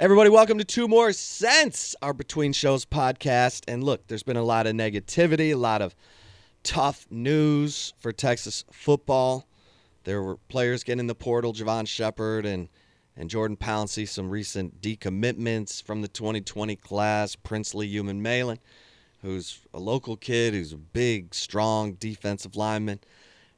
Everybody, 0.00 0.30
welcome 0.30 0.58
to 0.58 0.64
Two 0.64 0.86
More 0.86 1.12
Cents, 1.12 1.96
our 2.00 2.12
Between 2.12 2.52
Shows 2.52 2.84
podcast. 2.84 3.64
And 3.66 3.82
look, 3.82 4.06
there's 4.06 4.22
been 4.22 4.36
a 4.36 4.44
lot 4.44 4.68
of 4.68 4.74
negativity, 4.76 5.52
a 5.52 5.56
lot 5.56 5.82
of 5.82 5.96
tough 6.62 7.08
news 7.10 7.94
for 7.98 8.12
Texas 8.12 8.64
football. 8.70 9.48
There 10.04 10.22
were 10.22 10.36
players 10.36 10.84
getting 10.84 11.00
in 11.00 11.06
the 11.08 11.16
portal, 11.16 11.52
Javon 11.52 11.88
Shepard 11.88 12.46
and 12.46 12.68
and 13.16 13.28
Jordan 13.28 13.56
Pouncey, 13.56 14.06
some 14.06 14.30
recent 14.30 14.80
decommitments 14.80 15.82
from 15.82 16.02
the 16.02 16.06
2020 16.06 16.76
class, 16.76 17.34
Princely 17.34 17.92
Umanmielen, 17.92 18.58
who's 19.22 19.62
a 19.74 19.80
local 19.80 20.16
kid 20.16 20.54
who's 20.54 20.72
a 20.72 20.76
big, 20.76 21.34
strong 21.34 21.94
defensive 21.94 22.54
lineman, 22.54 23.00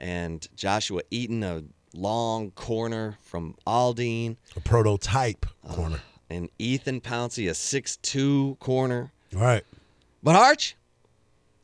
and 0.00 0.48
Joshua 0.56 1.02
Eaton, 1.12 1.44
a 1.44 1.62
long 1.94 2.50
corner 2.50 3.18
from 3.22 3.54
Aldine. 3.64 4.36
A 4.56 4.60
prototype 4.60 5.46
corner. 5.68 5.98
Uh, 5.98 6.13
and 6.30 6.48
Ethan 6.58 7.00
Pouncey, 7.00 7.48
a 7.48 7.54
six-two 7.54 8.56
corner. 8.60 9.12
Right. 9.32 9.64
But 10.22 10.36
Arch, 10.36 10.76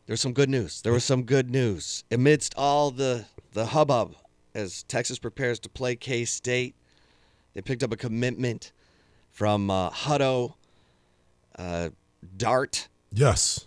there's 0.06 0.20
some 0.20 0.32
good 0.32 0.50
news. 0.50 0.82
There 0.82 0.92
was 0.92 1.04
some 1.04 1.22
good 1.22 1.50
news 1.50 2.04
amidst 2.10 2.54
all 2.56 2.90
the 2.90 3.24
the 3.52 3.66
hubbub 3.66 4.14
as 4.54 4.82
Texas 4.84 5.18
prepares 5.18 5.58
to 5.60 5.68
play 5.68 5.96
K 5.96 6.24
State. 6.24 6.74
They 7.54 7.62
picked 7.62 7.82
up 7.82 7.92
a 7.92 7.96
commitment 7.96 8.72
from 9.30 9.70
uh, 9.70 9.90
Hutto, 9.90 10.54
uh, 11.58 11.90
Dart, 12.36 12.88
Yes. 13.12 13.66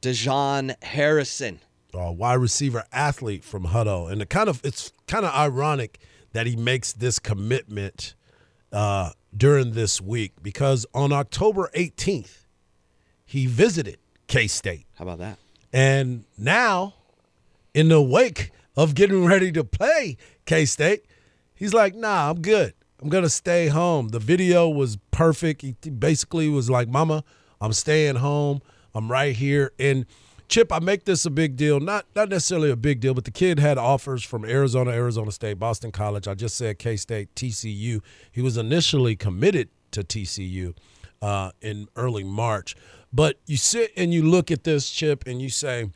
Dejon 0.00 0.74
Harrison. 0.84 1.58
Uh, 1.92 2.12
wide 2.12 2.34
receiver 2.34 2.84
athlete 2.92 3.42
from 3.42 3.64
Hutto. 3.66 4.10
And 4.10 4.20
the 4.20 4.26
kind 4.26 4.48
of 4.48 4.60
it's 4.64 4.92
kind 5.06 5.24
of 5.24 5.34
ironic 5.34 5.98
that 6.32 6.46
he 6.46 6.54
makes 6.54 6.92
this 6.92 7.18
commitment 7.18 8.14
uh, 8.72 9.10
during 9.36 9.72
this 9.72 10.00
week 10.00 10.32
because 10.42 10.86
on 10.94 11.12
October 11.12 11.70
18th, 11.74 12.44
he 13.24 13.46
visited 13.46 13.98
K 14.26 14.46
State. 14.46 14.86
How 14.96 15.04
about 15.04 15.18
that? 15.18 15.38
And 15.72 16.24
now, 16.36 16.94
in 17.74 17.88
the 17.88 18.00
wake 18.00 18.50
of 18.76 18.94
getting 18.94 19.26
ready 19.26 19.52
to 19.52 19.64
play 19.64 20.16
K 20.46 20.64
State, 20.64 21.04
he's 21.54 21.74
like, 21.74 21.94
nah, 21.94 22.30
I'm 22.30 22.40
good. 22.40 22.74
I'm 23.00 23.08
going 23.08 23.24
to 23.24 23.30
stay 23.30 23.68
home. 23.68 24.08
The 24.08 24.18
video 24.18 24.68
was 24.68 24.98
perfect. 25.10 25.62
He 25.62 25.72
basically 25.72 26.48
was 26.48 26.68
like, 26.68 26.88
Mama, 26.88 27.22
I'm 27.60 27.72
staying 27.72 28.16
home. 28.16 28.60
I'm 28.94 29.10
right 29.10 29.36
here. 29.36 29.72
And 29.78 30.06
Chip, 30.48 30.72
I 30.72 30.78
make 30.78 31.04
this 31.04 31.26
a 31.26 31.30
big 31.30 31.56
deal. 31.56 31.78
Not 31.78 32.06
not 32.16 32.30
necessarily 32.30 32.70
a 32.70 32.76
big 32.76 33.00
deal, 33.00 33.12
but 33.12 33.24
the 33.24 33.30
kid 33.30 33.58
had 33.58 33.76
offers 33.76 34.24
from 34.24 34.44
Arizona, 34.46 34.92
Arizona 34.92 35.30
State, 35.30 35.58
Boston 35.58 35.92
College. 35.92 36.26
I 36.26 36.34
just 36.34 36.56
said 36.56 36.78
K 36.78 36.96
State, 36.96 37.34
TCU. 37.34 38.00
He 38.32 38.40
was 38.40 38.56
initially 38.56 39.14
committed 39.14 39.68
to 39.90 40.02
TCU 40.02 40.74
uh, 41.20 41.50
in 41.60 41.88
early 41.96 42.24
March. 42.24 42.74
But 43.12 43.38
you 43.46 43.56
sit 43.56 43.92
and 43.96 44.12
you 44.12 44.22
look 44.22 44.50
at 44.50 44.64
this, 44.64 44.90
Chip, 44.90 45.26
and 45.26 45.40
you 45.40 45.50
say, 45.50 45.90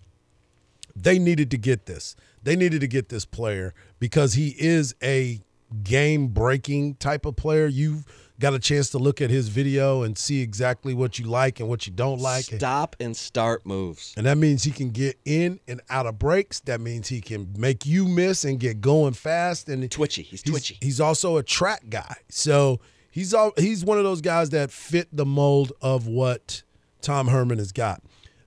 they 0.94 1.19
needed 1.19 1.50
to 1.50 1.59
get 1.59 1.87
this. 1.87 2.15
They 2.43 2.56
needed 2.56 2.81
to 2.81 2.88
get 2.88 3.09
this 3.09 3.25
player 3.25 3.75
because 3.98 4.34
he 4.34 4.54
is 4.59 4.94
a 5.03 5.41
game 5.83 6.28
breaking 6.28 6.94
type 6.97 7.27
of 7.27 7.37
player. 7.37 7.66
You've 7.66 8.05
got 8.38 8.55
a 8.55 8.59
chance 8.59 8.91
to 8.91 8.99
look 8.99 9.21
at 9.21 9.31
his 9.31 9.49
video 9.49 10.03
and 10.03 10.19
see 10.19 10.41
exactly 10.41 10.94
what 10.94 11.19
you 11.19 11.27
like 11.27 11.60
and 11.60 11.69
what 11.69 11.87
you 11.87 11.93
don't 11.93 12.21
like. 12.21 12.44
Stop 12.44 12.97
and 12.99 13.16
start 13.16 13.65
moves. 13.65 14.15
And 14.16 14.27
that 14.27 14.37
means 14.37 14.65
he 14.65 14.72
can 14.72 14.91
get 14.91 15.19
in 15.25 15.60
and 15.69 15.81
out 15.88 16.06
of 16.06 16.19
breaks. 16.19 16.60
That 16.60 16.81
means 16.81 17.09
he 17.09 17.21
can 17.21 17.55
make 17.56 17.87
you 17.87 18.09
miss 18.09 18.44
and 18.44 18.59
get 18.59 18.81
going 18.81 19.12
fast. 19.12 19.69
And 19.69 19.88
Twitchy. 19.91 20.22
He's 20.22 20.43
twitchy. 20.43 20.78
He's, 20.81 21.00
also 21.00 21.37
a 21.37 21.43
track 21.43 21.83
guy. 21.89 22.16
So 22.28 22.81
he's 23.10 23.33
all, 23.33 23.53
he's 23.56 23.84
one 23.84 23.99
of 23.99 24.04
those 24.04 24.21
guys 24.21 24.50
that 24.50 24.71
fit 24.71 25.09
the 25.12 25.27
mold 25.27 25.72
of 25.81 26.06
what 26.06 26.62
Tom 27.00 27.28
Herman 27.28 27.59
has 27.59 27.72
got. 27.72 28.03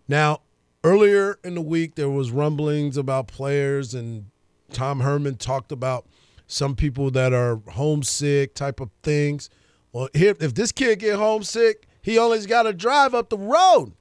Now, 0.07 0.41
earlier 0.83 1.39
in 1.43 1.55
the 1.55 1.61
week, 1.61 1.95
there 1.95 2.09
was 2.09 2.31
rumblings 2.31 2.97
about 2.97 3.27
players, 3.27 3.93
and 3.93 4.25
Tom 4.71 4.99
Herman 4.99 5.35
talked 5.35 5.71
about 5.71 6.05
some 6.47 6.75
people 6.75 7.11
that 7.11 7.33
are 7.33 7.61
homesick 7.71 8.53
type 8.55 8.79
of 8.79 8.89
things. 9.03 9.49
Well, 9.91 10.09
here, 10.13 10.35
if 10.39 10.53
this 10.53 10.71
kid 10.71 10.99
get 10.99 11.15
homesick, 11.17 11.87
he 12.01 12.17
only's 12.17 12.45
got 12.45 12.63
to 12.63 12.73
drive 12.73 13.13
up 13.15 13.29
the 13.29 13.37
road. 13.37 13.93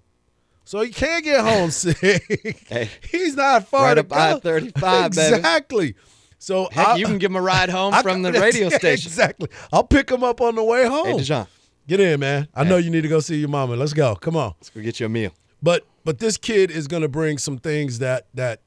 So 0.64 0.80
he 0.80 0.90
can't 0.90 1.22
get 1.24 1.40
homesick. 1.44 2.22
Hey, 2.68 2.90
He's 3.10 3.36
not 3.36 3.68
far 3.68 3.84
right 3.84 3.94
to 3.94 4.00
up 4.00 4.08
go. 4.08 4.16
I-35, 4.16 5.14
baby. 5.14 5.36
Exactly. 5.36 5.94
So 6.38 6.68
Heck, 6.72 6.88
I- 6.88 6.96
you 6.96 7.06
can 7.06 7.18
give 7.18 7.30
him 7.30 7.36
a 7.36 7.42
ride 7.42 7.70
home 7.70 7.94
I- 7.94 8.02
from 8.02 8.22
the 8.22 8.32
radio 8.32 8.68
station. 8.70 9.08
Exactly. 9.08 9.48
I'll 9.72 9.84
pick 9.84 10.10
him 10.10 10.22
up 10.24 10.40
on 10.40 10.54
the 10.54 10.64
way 10.64 10.86
home. 10.86 11.06
Hey, 11.06 11.14
Dejon, 11.14 11.46
Get 11.86 12.00
in, 12.00 12.18
man. 12.20 12.48
I 12.54 12.64
know 12.64 12.78
you 12.78 12.90
need 12.90 13.02
to 13.02 13.08
go 13.08 13.20
see 13.20 13.36
your 13.36 13.50
mama. 13.50 13.76
Let's 13.76 13.92
go. 13.92 14.14
Come 14.16 14.36
on. 14.36 14.54
let's 14.58 14.70
go 14.70 14.80
get 14.80 15.00
you 15.00 15.06
a 15.06 15.08
meal. 15.10 15.32
But 15.62 15.86
but 16.04 16.18
this 16.18 16.36
kid 16.38 16.70
is 16.70 16.88
going 16.88 17.02
to 17.02 17.08
bring 17.08 17.36
some 17.38 17.58
things 17.58 17.98
that 18.00 18.26
that 18.34 18.60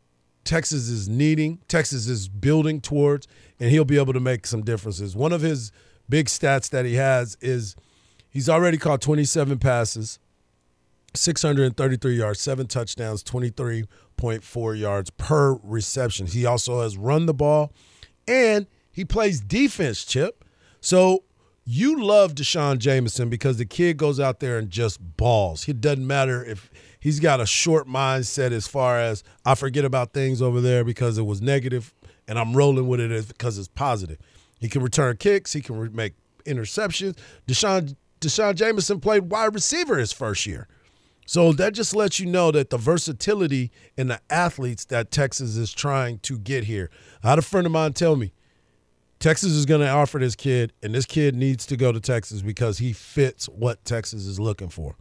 Texas 0.44 0.88
is 0.88 1.10
needing, 1.10 1.60
Texas 1.68 2.08
is 2.08 2.28
building 2.30 2.80
towards, 2.80 3.28
and 3.60 3.72
he'll 3.72 3.86
be 3.86 3.98
able 3.98 4.14
to 4.14 4.20
make 4.20 4.46
some 4.46 4.64
differences. 4.64 5.16
One 5.16 5.34
of 5.34 5.42
his 5.42 5.72
big 6.10 6.28
stats 6.28 6.70
that 6.70 6.86
he 6.86 6.96
has 6.96 7.38
is 7.42 7.76
he's 8.30 8.50
already 8.50 8.78
caught 8.78 9.02
27 9.02 9.60
passes, 9.60 10.20
633 11.14 12.16
yards, 12.16 12.40
seven 12.40 12.68
touchdowns, 12.68 13.24
23.4 13.24 14.80
yards 14.80 15.10
per 15.12 15.54
reception. 15.64 16.28
He 16.28 16.46
also 16.46 16.82
has 16.82 16.98
run 16.98 17.26
the 17.26 17.34
ball 17.34 17.74
and 18.28 18.68
he 18.92 19.06
plays 19.06 19.40
defense, 19.40 20.04
Chip. 20.04 20.44
So 20.82 21.24
you 21.64 22.02
love 22.02 22.36
D'Shawn 22.36 22.80
Jamison 22.80 23.30
because 23.30 23.58
the 23.58 23.66
kid 23.66 23.98
goes 23.98 24.20
out 24.20 24.40
there 24.40 24.58
and 24.58 24.70
just 24.70 25.00
balls. 25.18 25.68
It 25.68 25.82
doesn't 25.82 26.06
matter 26.06 26.44
if 26.44 26.72
he's 27.00 27.20
got 27.20 27.42
a 27.42 27.46
short 27.46 27.88
mindset 27.88 28.52
as 28.52 28.68
far 28.68 29.00
as 29.00 29.24
I 29.46 29.56
forget 29.56 29.84
about 29.84 30.14
things 30.14 30.42
over 30.42 30.62
there 30.62 30.84
because 30.84 31.18
it 31.18 31.24
was 31.24 31.42
negative 31.42 31.94
and 32.28 32.38
I'm 32.38 32.56
rolling 32.56 32.88
with 32.88 33.00
it 33.00 33.28
because 33.28 33.58
it's 33.58 33.68
positive. 33.68 34.18
He 34.60 34.70
can 34.70 34.82
return 34.82 35.18
kicks, 35.18 35.54
he 35.54 35.62
can 35.62 35.78
re- 35.78 35.90
make 35.90 36.14
interceptions. 36.46 37.18
Deshaun 37.48 37.96
D'Shawn 38.20 38.56
Jamison 38.56 39.00
played 39.00 39.30
wide 39.30 39.54
receiver 39.54 39.98
his 39.98 40.12
first 40.12 40.46
year. 40.46 40.68
So 41.28 41.52
that 41.54 41.74
just 41.74 41.96
lets 41.96 42.20
you 42.20 42.26
know 42.26 42.52
that 42.52 42.70
the 42.70 42.78
versatility 42.78 43.70
in 43.98 44.08
the 44.08 44.22
athletes 44.30 44.86
that 44.86 45.12
Texas 45.12 45.58
is 45.58 45.74
trying 45.74 46.20
to 46.20 46.40
get 46.40 46.64
here. 46.64 46.90
I 47.22 47.30
had 47.30 47.40
a 47.40 47.42
friend 47.42 47.66
of 47.68 47.74
mine 47.74 47.94
tell 47.94 48.16
me 48.16 48.32
Texas 49.20 49.52
is 49.52 49.66
going 49.66 49.82
to 49.82 49.90
offer 49.90 50.20
this 50.20 50.36
kid, 50.36 50.74
and 50.82 50.96
this 50.96 51.06
kid 51.06 51.36
needs 51.36 51.66
to 51.66 51.76
go 51.76 51.92
to 51.92 52.00
Texas 52.00 52.42
because 52.42 52.78
he 52.78 52.94
fits 52.94 53.48
what 53.48 53.84
Texas 53.84 54.26
is 54.26 54.40
looking 54.40 54.70
for. 54.70 54.96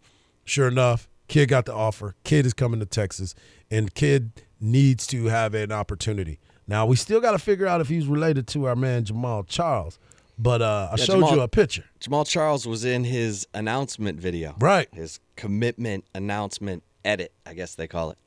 Sure 0.44 0.68
enough, 0.68 1.08
kid 1.28 1.48
got 1.48 1.66
the 1.66 1.74
offer. 1.74 2.16
Kid 2.24 2.44
is 2.44 2.54
coming 2.54 2.80
to 2.80 2.86
Texas, 2.86 3.34
and 3.70 3.94
kid 3.94 4.32
needs 4.60 5.06
to 5.08 5.26
have 5.26 5.54
an 5.54 5.72
opportunity. 5.72 6.38
Now 6.66 6.86
we 6.86 6.96
still 6.96 7.20
got 7.20 7.32
to 7.32 7.38
figure 7.38 7.66
out 7.66 7.80
if 7.80 7.88
he's 7.88 8.06
related 8.06 8.46
to 8.48 8.66
our 8.66 8.76
man 8.76 9.04
Jamaal 9.04 9.46
Charles. 9.46 9.98
But 10.38 10.60
uh, 10.60 10.88
I 10.92 10.96
Yeah, 10.96 11.04
showed 11.04 11.14
Jamal- 11.14 11.34
you 11.36 11.40
a 11.40 11.48
picture. 11.48 11.84
Jamaal 12.00 12.26
Charles 12.28 12.66
was 12.66 12.84
in 12.84 13.04
his 13.04 13.46
announcement 13.54 14.20
video. 14.20 14.54
Right. 14.58 14.88
His 14.92 15.18
commitment 15.36 16.04
announcement 16.14 16.82
edit, 17.04 17.32
I 17.46 17.54
guess 17.54 17.74
they 17.74 17.86
call 17.86 18.10
it. 18.10 18.18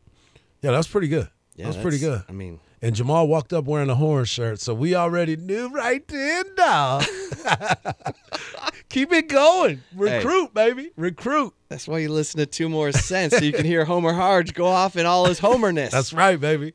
Yeah, 0.62 0.72
that's 0.72 0.88
pretty 0.88 1.08
good. 1.08 1.28
Yeah, 1.56 1.66
that's 1.66 1.78
pretty 1.78 2.00
good. 2.00 2.24
I 2.28 2.32
mean, 2.32 2.60
And 2.82 2.96
Jamal 2.96 3.28
walked 3.28 3.52
up 3.54 3.66
wearing 3.66 3.90
a 3.90 3.96
horn 3.96 4.24
shirt, 4.26 4.60
so 4.62 4.74
we 4.74 4.96
already 4.96 5.36
knew 5.36 5.68
right 5.70 6.08
then, 6.08 6.46
dog. 6.56 7.04
Keep 8.90 9.14
it 9.14 9.28
going. 9.30 9.84
Recruit, 9.96 10.54
baby. 10.54 10.92
Recruit. 10.98 11.54
that's 11.70 11.88
why 11.88 12.00
you 12.00 12.10
listen 12.10 12.40
to 12.40 12.46
Two 12.48 12.70
More 12.70 12.92
Cents 12.92 13.38
so 13.38 13.44
you 13.44 13.54
can 13.54 13.66
hear 13.66 13.86
Homer 13.86 14.14
Hardge 14.14 14.54
go 14.56 14.66
off 14.66 14.96
in 14.96 15.06
all 15.06 15.26
his 15.26 15.38
homerness. 15.40 15.92
That's 15.92 16.12
right, 16.12 16.40
baby. 16.40 16.74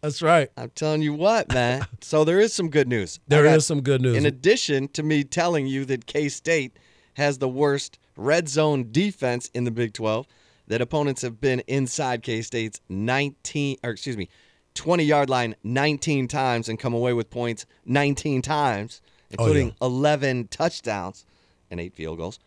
That's 0.00 0.22
right. 0.22 0.48
I'm 0.56 0.70
telling 0.70 1.02
you 1.02 1.12
what, 1.14 1.52
man. 1.52 1.86
so 2.00 2.24
there 2.24 2.40
is 2.40 2.52
some 2.54 2.70
good 2.70 2.88
news. 2.88 3.20
There 3.28 3.46
I 3.46 3.54
is 3.54 3.66
some 3.66 3.82
good 3.82 4.00
news. 4.00 4.16
In 4.16 4.24
addition 4.26 4.88
to 4.88 5.02
me 5.02 5.24
telling 5.24 5.66
you 5.66 5.84
that 5.84 6.06
K 6.06 6.28
State 6.30 6.76
has 7.14 7.38
the 7.38 7.48
worst 7.48 7.98
red 8.16 8.48
zone 8.48 8.88
defense 8.90 9.50
in 9.54 9.64
the 9.64 9.70
Big 9.70 9.92
12, 9.92 10.26
that 10.68 10.80
opponents 10.80 11.20
have 11.22 11.40
been 11.40 11.60
inside 11.68 12.22
K 12.22 12.40
State's 12.42 12.80
19, 12.88 13.76
or 13.84 13.90
excuse 13.90 14.16
me, 14.16 14.28
20 14.74 15.04
yard 15.04 15.28
line 15.28 15.54
19 15.62 16.28
times 16.28 16.68
and 16.70 16.78
come 16.78 16.94
away 16.94 17.12
with 17.12 17.28
points 17.28 17.66
19 17.84 18.40
times, 18.40 19.02
Oh, 19.04 19.06
yeah. 19.06 19.36
including 19.38 19.74
11 19.82 20.48
touchdowns. 20.48 21.26
And 21.72 21.80
eight 21.80 21.94
field 21.94 22.18
goals. 22.18 22.38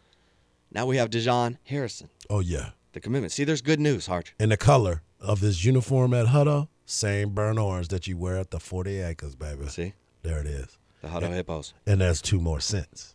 Now 0.71 0.85
we 0.85 0.95
have 0.97 1.09
Dejon 1.09 1.57
Harrison, 1.65 2.09
Oh 2.29 2.39
yeah. 2.39 2.69
the 2.93 2.99
commitment. 3.01 3.33
See, 3.33 3.43
there's 3.43 3.61
good 3.61 3.79
news, 3.79 4.07
Harch. 4.07 4.33
And 4.39 4.51
the 4.51 4.57
color 4.57 5.01
of 5.19 5.41
his 5.41 5.65
uniform 5.65 6.13
at 6.13 6.27
Hutto, 6.27 6.67
same 6.85 7.31
burnt 7.31 7.57
orange 7.59 7.87
that 7.89 8.07
you 8.07 8.15
wear 8.17 8.37
at 8.37 8.51
the 8.51 8.59
40 8.59 8.99
acres, 9.01 9.35
baby. 9.35 9.67
See, 9.67 9.93
There 10.21 10.39
it 10.39 10.45
is. 10.45 10.77
the 11.01 11.07
Hutto 11.09 11.33
Hippos. 11.33 11.73
And 11.85 11.99
there's 12.01 12.21
two 12.21 12.39
more 12.39 12.59
cents. 12.59 13.14